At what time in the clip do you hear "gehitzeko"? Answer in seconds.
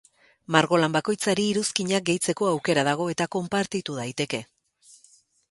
2.07-2.49